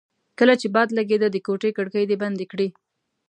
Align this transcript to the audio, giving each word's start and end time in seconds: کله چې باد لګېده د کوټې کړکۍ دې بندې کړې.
کله 0.39 0.53
چې 0.61 0.67
باد 0.75 0.89
لګېده 0.97 1.27
د 1.31 1.37
کوټې 1.47 1.69
کړکۍ 1.77 2.03
دې 2.09 2.17
بندې 2.23 2.45
کړې. 2.51 2.67